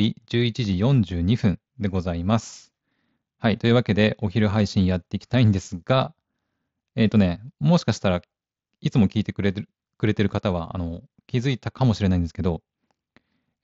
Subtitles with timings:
[0.00, 2.72] 11時42分でございます。
[3.38, 3.58] はい。
[3.58, 6.14] というわけで、お昼配信やっていきたいんですが、
[6.96, 8.22] えっ、ー、とね、もしかしたら
[8.80, 9.68] いつも聞いてくれてる
[9.98, 12.62] くれてる方は、あの、気づいたかもしれないんですけど、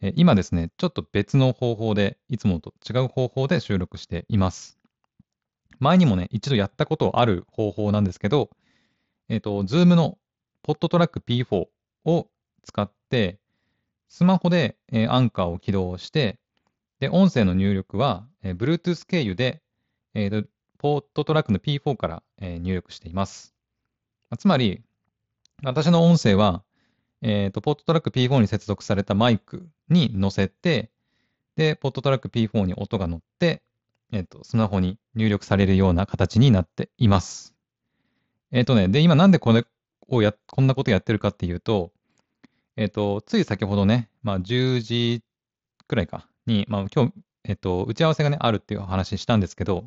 [0.02, 4.78] え今ですね、ちょっと別の方法で、いつもと違う方法で収録しています。
[5.78, 8.50] 前にもね、一度やったことある方法なんですけど、
[9.28, 10.18] えっ、ー、と、Zoom の
[10.62, 11.66] ポットトラック P4
[12.04, 12.28] を
[12.62, 13.38] 使って、
[14.08, 14.76] スマホで、
[15.08, 16.38] アンカーを起動して、
[17.00, 19.62] で、音声の入力は、えー、Bluetooth 経由で、
[20.14, 20.46] えー、
[20.78, 23.54] ポットトラックの P4 から、えー、入力しています。
[24.38, 24.82] つまり、
[25.62, 26.64] 私の音声は、
[27.22, 30.90] えっ、ー、と、ポットトラック P4 に接続されたマイクに乗せて、
[31.56, 33.62] で、ポットトラック P4 に音が乗って、
[34.12, 37.54] えっ、ー、と、スマホに入力されるような形になっています。
[38.52, 39.64] えっ、ー、とね、で、今なんでこれ
[40.08, 41.92] をや、こんなことやってるかっていうと、
[42.76, 45.22] えっ、と、つい先ほどね、まあ、10時
[45.88, 47.12] くらいかに、まあ、今日、
[47.44, 49.84] えっ、と、打ち合わせがね、あるっていう話したんですけど、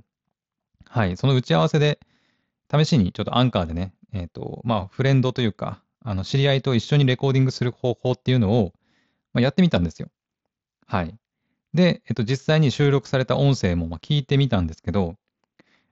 [0.85, 1.99] はい、その打ち合わせで、
[2.71, 8.73] 試しにちょっとアンカーでね、えっ、と、まあ、フレンドというか、あの、知り合いと一緒にレコーディングする方法っていうのを、
[9.33, 10.09] まあ、やってみたんですよ。
[10.87, 11.15] はい。
[11.73, 15.15] で、えっと、実際に収録された音声もまあ聞いてみたんですけど、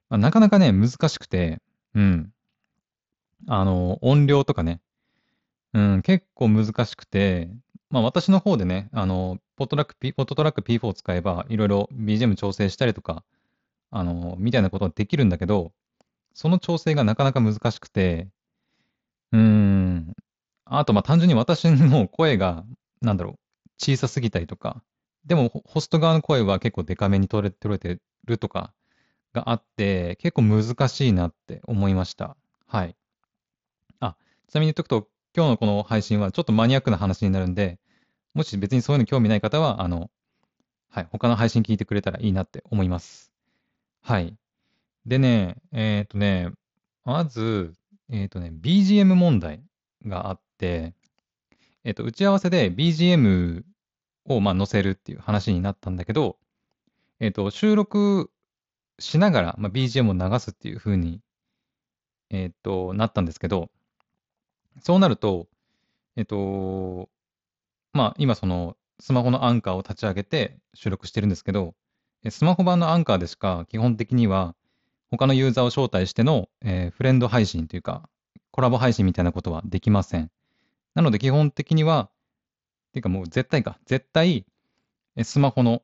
[0.08, 1.60] まあ、なかなかね、難しくて、
[1.94, 2.32] うん。
[3.46, 4.80] あの、音量とかね、
[5.74, 7.50] うん、結構難しくて、
[7.90, 13.24] まあ私の方でね、あの、ポットラック、P、ポットトラック P4 を使えば、いろいろ BGM 調整したりとか、
[13.90, 15.72] あの、みたいなことができるんだけど、
[16.34, 18.28] その調整がなかなか難しくて、
[19.32, 20.14] うーん、
[20.64, 22.64] あと、まあ単純に私の声が、
[23.02, 23.38] なんだろう、
[23.78, 24.82] 小さすぎたりとか、
[25.26, 28.72] でもホスト側の声は結構デカめに取れ取れてるとか
[29.34, 32.36] があって、結構難しいなって思いました。
[32.66, 32.96] はい。
[34.00, 34.16] あ、
[34.48, 35.08] ちなみに言っとくと、
[35.38, 37.78] 今日のこの配信はちょっとマニアックな話になるんで、
[38.34, 40.10] もし別にそういうの興味ない方は、あの、
[40.90, 43.30] はい、他の配信聞いてくれたらいいなって思います。
[44.02, 44.34] はい。
[45.06, 46.50] でね、えっ、ー、とね、
[47.04, 47.72] まず、
[48.10, 49.62] えっ、ー、とね、BGM 問題
[50.04, 50.92] があって、
[51.84, 53.62] えっ、ー、と、打ち合わせで BGM
[54.24, 56.36] をまあ載せるっていう話になったんだけど、
[57.20, 58.32] えっ、と、収録
[58.98, 61.20] しながら、まあ、BGM を流すっていう風に、
[62.30, 63.70] えっ、と、なったんですけど、
[64.82, 65.48] そうなると、
[66.16, 67.08] えっ、と、
[67.92, 71.74] まあ、今その、スマホのアンカーを立ち上げて収録してるんですけど、
[72.28, 74.56] スマホ版のアンカーでしか基本的には
[75.10, 78.08] 他のユーザーを招待しての、えー、フレンド配信というか、
[78.50, 80.30] コラボ配信みたいなことはできません。
[80.94, 82.10] なので基本的には、
[82.90, 84.44] っていうかもう絶対か、絶対、
[85.22, 85.82] スマホの、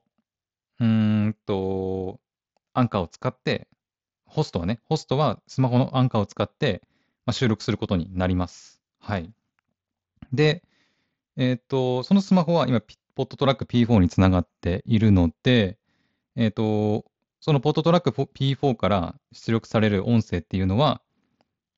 [0.81, 0.87] うー
[1.29, 2.21] んと、
[2.75, 3.69] アンカーを使って、
[4.27, 6.83] ホストはね、ホストはスマホのアンカーを使って、
[7.25, 8.74] まあ、収録することになります。
[9.05, 9.31] はい。
[10.33, 10.63] で、
[11.37, 12.81] えっ、と、そのスマホは今、
[13.15, 15.77] ポットトラック P4 につながっているので、
[16.37, 17.05] えっ、と、
[17.39, 21.03] そのポットトラック P4 から出力される音声っていうのは、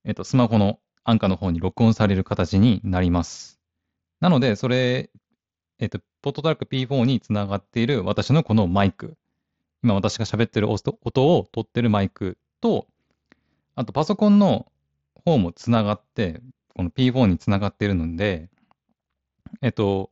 [0.04, 3.58] えっ、と、スマホのアンカーの方に録音される形になります。
[4.20, 5.10] なので、それ、
[5.80, 9.16] えっ、と、ポットトラック P4 につながっている私のこのマイク、
[9.82, 10.92] 今私が喋ってる音
[11.36, 12.86] を取ってるマイクと、
[13.74, 14.70] あとパソコンの
[15.24, 16.40] 方もつながって、
[16.76, 18.50] この P4 につながっているので、
[19.62, 20.10] えっと、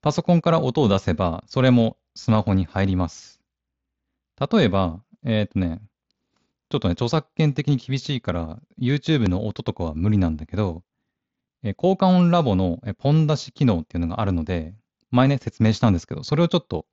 [0.00, 3.42] パソコンから音を出せば、それもスマホに入ります。
[4.52, 5.80] 例えば、えっ、とね、
[6.70, 10.84] ちょっとね、著作権的に厳しいから、YouTube の音とかは無理なんだけど、
[11.64, 14.76] え効果音ラボのポン出し機能っていうのがあるので、
[15.10, 16.86] 前ね、説明したんですけど、それをちょっと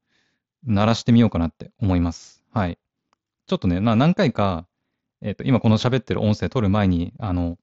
[0.64, 2.44] 鳴らしてみようかなって思います。
[2.52, 2.80] はい。
[3.46, 4.66] ちょっとね、まあ、何回か、
[5.22, 7.60] えっ、ー、と、今この喋ってる音声取る前に、あの、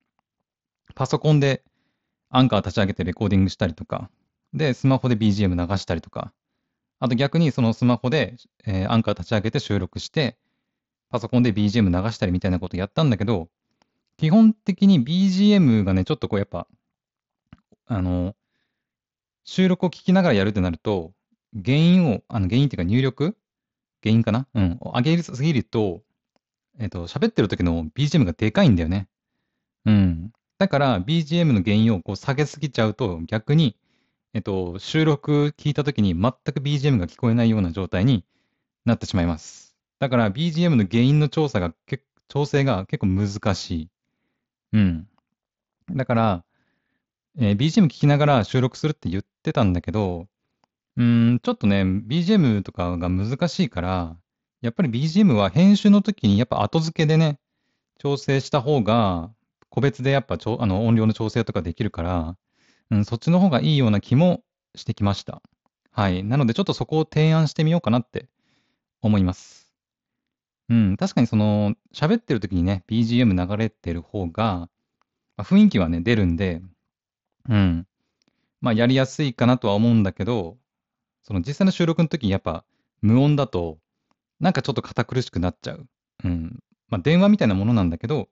[0.95, 1.63] パソコンで
[2.29, 4.11] アンカー立ち上げてレコーディングしたりとか、
[4.55, 6.33] で、スマホで BGM 流したりとか、
[6.99, 10.37] あと逆にそのスマホで、えー、アンカー立ち上げて収録して、
[11.11, 13.49] パソコンで BGM 流したりみたいなことやったんだけど、
[14.17, 16.67] 基本的に BGM がね、ちょっとこうやっぱ、
[17.87, 18.35] あの、
[19.45, 21.13] 収録を聞きながらやるってなると、
[21.53, 23.37] 原因を、あの原因っていうか入力
[24.03, 24.79] 原因かなうん。
[24.83, 26.03] 上げすぎると、
[26.79, 29.09] えっ、ー、と、喋ってる時の BGM がでかいんだよね。
[29.85, 30.33] うん。
[30.63, 33.77] だから BGM の原因をこう下げすぎちゃうと逆に、
[34.33, 38.25] えっ、と、収録聞いた時に全く BGM が聞こえないような状態に
[38.85, 39.75] なってしまいます。
[39.99, 43.89] だから BGM の原因の調査が結、調整が結構難しい。
[44.75, 45.09] うん。
[45.91, 46.45] だから、
[47.41, 50.29] えー、BGM 聞きながら収録するって言ってたんだけど、
[50.97, 54.17] うん、ちょっとね、BGM とかが難しいから、
[54.61, 57.41] やっぱり BGM は編集の時にやっぱ後付けでね、
[57.99, 59.33] 調整した方が、
[59.73, 62.37] 個別でやっぱちょあの音量の調整とかできるから、
[62.91, 64.43] うん、そっちの方がいいような気も
[64.75, 65.41] してきました。
[65.91, 66.23] はい。
[66.23, 68.29] なので、ちょっとそこを提案してみようかなって
[69.01, 69.73] 思います。
[70.69, 74.69] うん、確かにその、喋ってる時にね、BGM 流れてる方が、ま
[75.39, 76.61] あ、雰囲気はね、出るんで、
[77.49, 77.87] うん。
[78.61, 80.59] まあ、やりやすいかなとは思うんだけど、
[81.23, 82.67] その実際の収録の時にやっぱ
[83.01, 83.79] 無音だと、
[84.39, 85.87] なんかちょっと堅苦しくなっちゃう。
[86.25, 86.59] うん。
[86.91, 88.29] まあ、電話みたいなものなんだけど、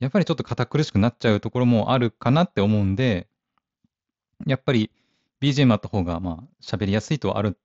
[0.00, 3.28] やっぱりちょっと堅苦しくなっちゃうところもあるかなって思うんで、
[4.46, 4.90] やっぱり
[5.40, 7.58] BGM あった方が、まあ、喋りやすいとはある、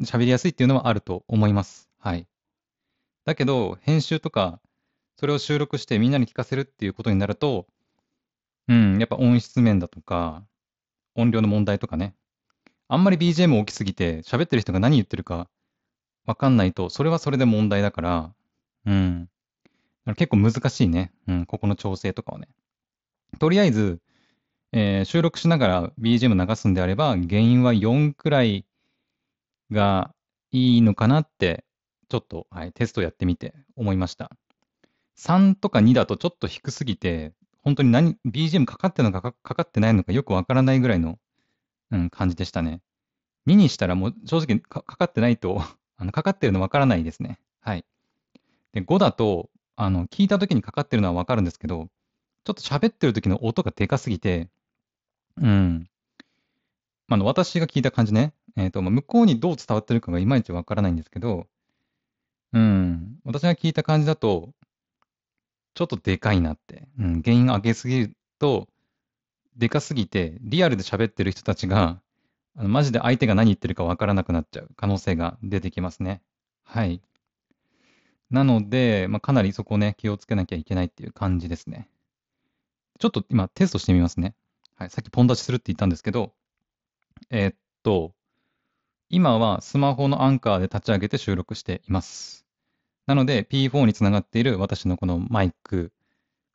[0.00, 1.88] 喋りやすいっていうのはあると思います。
[1.98, 2.26] はい。
[3.24, 4.60] だけど、編集とか、
[5.16, 7.66] それを収録してみんなに聞かせるっていうことになると、
[8.68, 10.44] うん、やっぱ音質面だとか、
[11.14, 12.14] 音量の問題とかね。
[12.88, 15.48] あんまり BGM 大きすぎて、喋ってる人が何言ってるか
[16.26, 18.34] わかんないと、それはそれで問題だから、
[18.84, 19.28] うん。
[20.14, 21.12] 結構難しいね。
[21.26, 22.48] うん、ここの調整とかはね。
[23.38, 24.00] とりあえず、
[24.72, 28.64] えー、収録しながら BGM 流すんであれば、原因は4くらい
[29.70, 30.14] が
[30.52, 31.64] いいのかなって、
[32.08, 34.30] ちょっと、はい、テストやってみて思いました。
[35.18, 37.32] 3とか2だとちょっと低すぎて、
[37.62, 41.18] 本当に何、BGM かかってるのかかかってないのかよくわからないぐらいの、
[41.90, 42.80] うん、感じでしたね。
[43.46, 45.62] 2にしたらもう正直かかってないと
[45.96, 47.38] あのかかってるのわからないですね。
[47.60, 47.84] はい。
[48.72, 51.88] で、5だと、あの、聞いた時にかかってるのはわかるんですけど、
[52.44, 54.48] ちょっと喋ってる時の音がでかすぎて、
[55.40, 55.88] うん。
[57.08, 58.32] まあの、私が聞いた感じね。
[58.56, 61.46] えっ、と、まあ、向こうにどう伝わってるかがいまいちわからないんですけど、
[62.52, 63.18] うん。
[63.24, 64.54] 私が聞いた感じだと、
[65.74, 66.88] ちょっとでかいなって。
[66.98, 67.22] うん。
[67.22, 68.68] 原因上げすぎると、
[69.56, 72.00] でかすぎて、リアルで喋ってる人たちが、
[72.56, 76.22] あのマジで相手が何言ってるかわからなくなっちゃう可能性が出てきますね。
[76.64, 77.02] はい。
[78.30, 81.88] なので、まあ、かなりそこね、気をつけなきゃいけないっていう感じですね。
[82.98, 84.34] ちょっと今テストしてみますね。
[84.74, 84.90] はい。
[84.90, 86.32] さっきポン出しするって言ったんですけど、
[87.30, 88.14] え、っと、
[89.08, 92.46] 今はスマホのアンカーで立ち上げて収録しています。
[93.06, 95.92] なので P4 につながっている私のこのマイク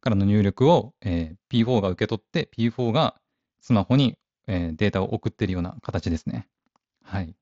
[0.01, 3.15] からの入力を、えー、P4 が受け取って P4 が
[3.62, 4.17] スマホに、
[4.47, 6.47] えー、データを送っているような形ですね。
[7.03, 7.33] はい。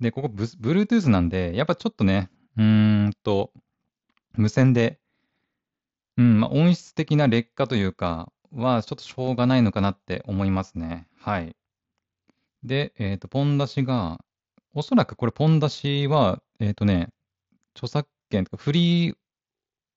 [0.00, 2.64] で、ここ Bluetooth なんで、やっぱちょっとね、うー
[3.08, 3.52] んと、
[4.34, 4.98] 無線で、
[6.16, 11.06] うん、まあ、音質的な劣化というかは、ちょっとしょうがないのかなって思いますね。
[11.16, 11.56] はい。
[12.64, 14.18] で、えっ、と、ポン出しが、
[14.74, 17.10] おそらくこれ、ポン出しは、えっ、とね、
[17.74, 19.16] 著作権とかフリー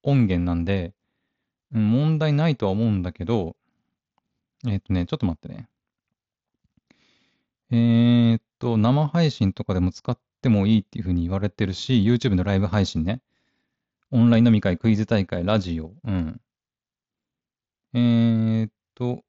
[0.04, 0.94] 音源なんで、
[1.74, 3.56] うん、問題ないとは思うんだけど、
[4.68, 5.68] えっ、とね、ちょっと待ってね。
[7.72, 13.22] えっと、生配信とかでも使ってもいいっていうふうに言われてるし、YouTube のライブ配信ね。
[14.10, 15.92] オンライン飲み会、クイズ大会、ラジオ。
[16.04, 16.40] うん。
[17.94, 19.24] えー、っと、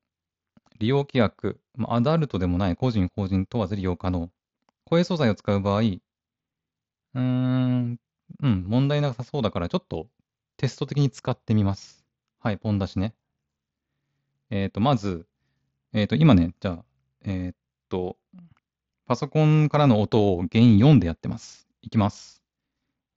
[0.80, 1.62] 利用規約。
[1.76, 4.30] まあ、アダルトでもない個人、法人問わず利用可能。
[4.86, 8.00] 声素材を使う場合、うーん、
[8.42, 10.08] うん、問題なさそうだから、ちょっと
[10.58, 12.06] テスト的に使ってみます。
[12.40, 13.14] はい、ポン出しね。
[14.50, 15.28] えっ、と、まず、
[15.94, 16.86] えっ、と、今ね、じゃあ、
[17.24, 17.58] えっ、
[17.90, 18.18] と、
[19.06, 21.68] パソコンからの音を原因4でやってます。
[21.82, 22.42] いきます。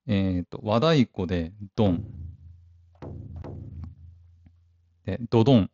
[0.09, 2.05] えっ、と、和太鼓でドン。
[5.05, 5.71] で、ドドン。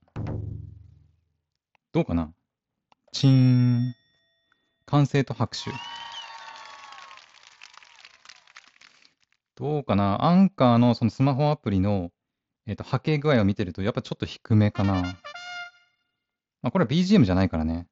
[1.92, 2.32] どうかな？
[3.12, 3.94] チーン。
[4.84, 5.70] 歓声と拍手。
[9.54, 10.22] どうかな？
[10.22, 12.10] アンカーのそのスマホアプリの、
[12.66, 15.16] えっ、ー、と波形具合を見てると、やっぱちょっと低めかな。
[16.60, 17.88] まあ、これは BGM じゃないからね。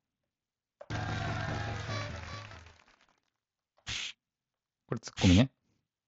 [4.90, 5.52] これツッコミね。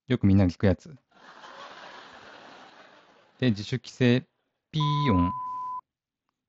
[0.08, 0.96] よくみんなが聞くやつ。
[3.38, 4.26] で、自主規制、
[4.72, 5.30] ピー音。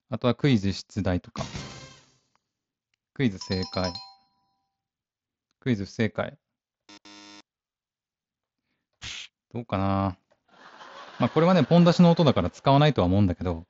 [0.09, 1.43] あとはクイズ出題とか。
[3.13, 3.93] クイズ正解。
[5.59, 6.35] クイズ不正解。
[9.53, 10.17] どうかな
[11.19, 13.67] まあこれはね、ポン出しの音だから使わないとは思うんだけど、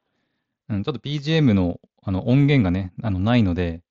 [0.69, 3.81] うん、ちょっと BGM のあの音源がね、あのないので、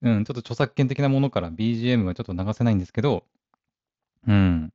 [0.00, 3.24] うん、ちょっと著作権的なものから BGM はちょっと流せないんですけど、
[4.26, 4.72] うん。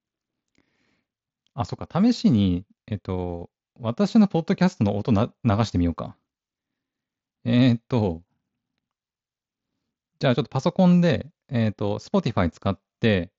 [1.54, 6.16] あ、そっか、試しに、えっと、私のポッドキャストの音な流してみようか。
[7.44, 8.22] えー、っと、
[10.20, 13.32] じゃあちょっとパソコンで、えー、っと、Spotify 使って、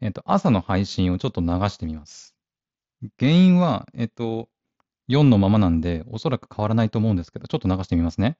[0.00, 2.34] え、っと、朝の配信をちょっと流してみます。
[3.18, 4.48] 原因は、えっと、
[5.08, 8.38] 4のままなんで、おそらく変わらないと思うんですけど、ちょっと流してみますね。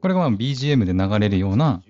[0.00, 1.82] これがまあ BGM で流れるような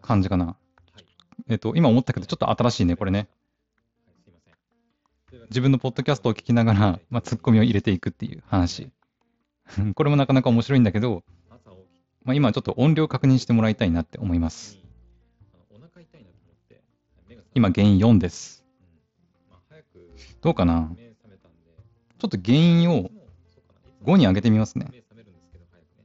[0.00, 0.46] 感じかな。
[0.46, 0.56] は
[0.98, 1.04] い、
[1.48, 3.28] えっと、今思ったけど、ちょっと新しいね、これね。
[5.50, 8.90] 自分のポッドキャストを聞きながら、まあ、ツッコミを入れていくっていう話。
[9.94, 11.24] これもなかなか面白いんだけど、
[12.24, 14.78] まあ、今ちょっと音量確認してもらいたいなって思います。
[17.54, 18.64] 今、原因4です。
[20.40, 20.92] どうかな。
[22.18, 23.10] ちょっと原因を
[24.04, 24.88] 5に上げてみますね。
[24.90, 26.04] 目覚めるんですけど、早くね。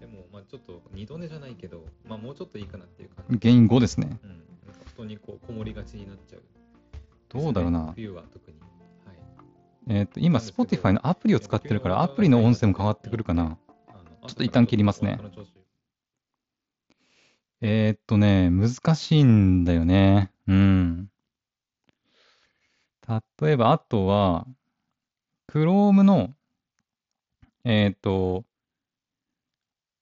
[0.00, 3.38] でも、まあちょっと二度寝じゃないけど、まあもうちょっといいかなっていう感じ。
[3.38, 4.18] 原因5ですね。
[4.22, 4.30] うん。
[4.30, 4.44] なんか
[4.94, 6.42] 布団にこうこもりがちになっちゃう。
[7.28, 7.92] どうだろうな。
[7.94, 8.58] 冬は特に。
[8.60, 9.98] はい。
[9.98, 13.58] えっ、と、今、Spotify のアプリを使ってるから、アプリの音声も変わってくるかな。
[14.26, 15.18] ちょっと一旦切りますね
[17.60, 20.30] えーっとね、難しいんだよね。
[20.46, 21.10] うん。
[23.40, 24.46] 例えば、あとは、
[25.50, 26.30] Chrome の、
[27.64, 28.44] えっと、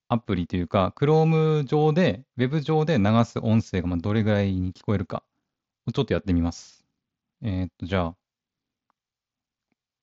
[0.09, 5.23] アプリというか、Chrome 上で、Web 上で流す音声がまあどれぐらいに聞こえるか
[5.87, 6.85] をちょっとやってみます。
[7.41, 8.15] えーっと、じゃあ、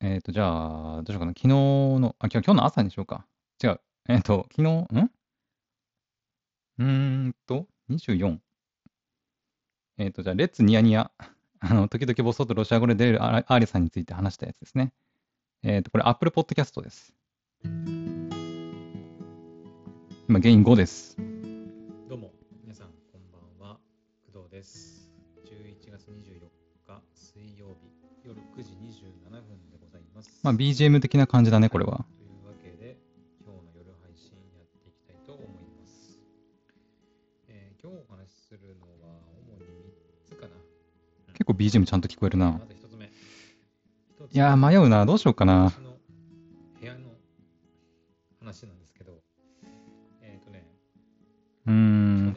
[0.01, 1.33] えーっと、じゃあ、どうしようかな。
[1.33, 3.27] 昨日の、あ、今日今日の朝にしようか。
[3.63, 3.81] 違う。
[4.09, 5.11] えーっと、昨日、ん？
[6.79, 6.87] うー
[7.29, 8.39] んと、24。
[9.99, 11.13] えっ、と、じゃあ、レッツニヤニヤ。
[11.61, 14.93] あの、時々ボソッとロシア語で出るアーアーリさんについて話したやつですね。
[15.63, 17.15] えっ、と、これ、Apple Podcast です。
[17.63, 18.01] 今、
[20.41, 21.17] 原因5です。
[22.09, 23.79] どうも、皆さん、こんばんは。
[24.33, 25.11] 工藤です。
[25.45, 26.41] 11月24
[26.87, 27.91] 日、水曜日、
[28.25, 30.41] 夜9時27分でございます。
[30.43, 32.07] まあ、BGM 的な感じだね、これは。
[32.17, 32.97] というわけで、
[33.45, 36.19] 今日の夜配信やっていきたいと思います。
[37.49, 39.65] えー今日お話しするのは、主に
[40.31, 40.53] 3つかな。
[41.35, 42.59] 結構 BGM ちゃんと聞こえるなま。
[42.61, 43.07] ず1つ目。
[43.07, 43.09] い
[44.33, 45.05] やー、迷うな。
[45.05, 45.73] どうしようかな。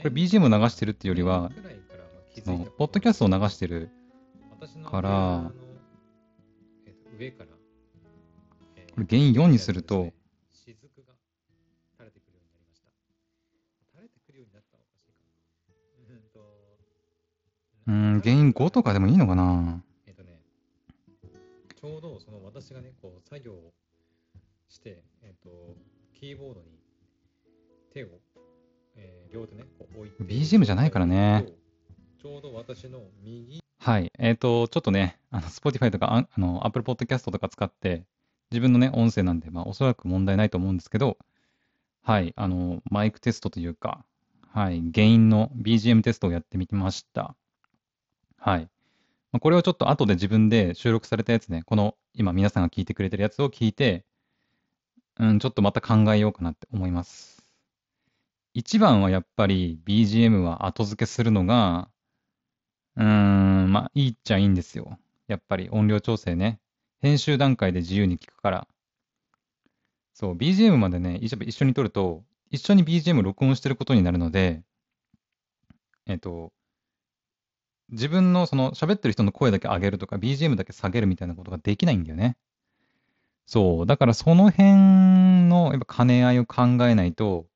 [0.05, 1.51] れ BGM を流してるっていうよりは、
[2.77, 3.89] ポッドキャストを流してる。
[4.89, 5.51] から
[7.19, 7.49] 上から、
[8.75, 10.13] えーこれ原因4にすると、
[17.85, 19.83] うん原因5とかでもいいのかな？
[20.07, 20.39] えっ、とね、
[21.75, 23.73] ちょうどその私がね、こう作業を
[24.69, 25.75] して、えっ、と、
[26.13, 26.67] キーボードに
[27.93, 28.32] 手を、えー
[29.33, 30.23] 両手ね、こう置いて。
[30.23, 31.47] BGM じゃないからね。
[32.21, 34.11] ちょうど私の右、はい。
[34.19, 38.05] えっ、と、ちょっとね、あの、Spotify とか、ああの、Apple Podcast とか使って、
[38.51, 41.17] 自分のね、音声なんで、まあ、おそらく問題ないと思うんですけど、
[42.03, 42.33] はい。
[42.35, 44.05] あの、マイクテストというか、
[44.51, 44.83] はい。
[44.93, 47.35] 原因の BGM テストをやってみました。
[48.37, 48.69] はい。
[49.31, 54.05] まあ、これをちょっと後で自分で収録されたやつね、この、今皆さんが聞いてくれてるやつを聞いて、
[55.17, 57.32] うん、ちょっとまた考えようかなって思います。
[58.53, 61.89] 一番はやっぱり BGM は後付けするのが、
[62.95, 64.99] うーん、まあ、いいっちゃいいんですよ。
[65.27, 66.59] やっぱり音量調整ね。
[67.01, 68.67] 編集段階で自由に聞くから。
[70.13, 74.63] そう、BGM までね、一緒一緒に撮ると、一緒に BGM 録音してることになるので、
[76.05, 76.53] えっと、
[77.89, 82.37] 自分のその喋ってる人の声だけ上げるとか、BGM だけ下げるみたいなことができないんだよね。
[83.45, 87.47] そう、だからその辺のやっぱ兼ね合いを考えないと、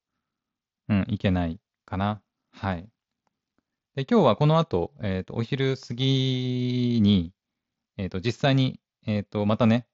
[0.90, 2.22] うん、いけないかな。
[2.52, 2.90] はい。
[3.96, 7.34] で、今日はこの後、えっと、お昼過ぎに、
[7.98, 9.88] えっと、実際に、えっと、またね、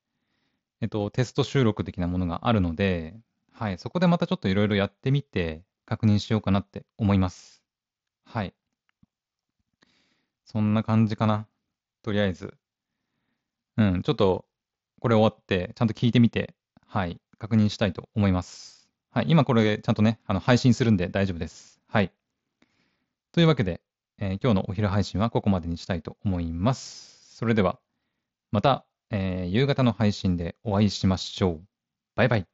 [0.82, 3.16] えっと、テスト収録的なものがあるので、
[3.54, 7.64] はい、そこでまたちょっといろいろやってみて、確認しようかなって思います。
[8.26, 8.54] はい。
[10.46, 11.48] そんな感じかな。
[12.02, 12.54] とりあえず。
[13.78, 14.46] うん、ちょっと、
[15.00, 18.73] これ終わって、ちゃんと聞いてみて、はい、確認したいと思います。
[19.14, 21.80] はい、今これちゃんとね、あの配信するんで大丈夫です。
[21.88, 22.12] はい。
[23.32, 23.80] というわけで、
[24.18, 27.36] えー今日のお昼配信はここまでにしたいと思います。
[27.38, 27.78] それでは、
[28.52, 31.62] また、えー夕方の配信でお会いしましょう。
[32.16, 32.53] バイバイ。